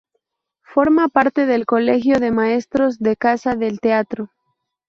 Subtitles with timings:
[0.63, 4.31] Forma parte del colegio de maestros de Casa del Teatro.